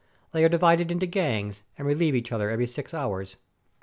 They 0.31 0.43
are 0.43 0.49
di 0.49 0.57
vided 0.57 0.89
into 0.89 1.05
gangs, 1.05 1.61
and 1.77 1.85
relieve 1.87 2.15
each 2.15 2.31
other 2.31 2.49
every 2.49 2.65
six 2.65 2.91
hours. 2.91 3.35